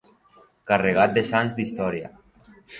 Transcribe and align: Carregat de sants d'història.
Carregat 0.71 1.15
de 1.19 1.25
sants 1.33 1.59
d'història. 1.61 2.13